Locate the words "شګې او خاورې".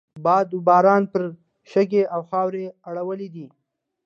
1.71-2.65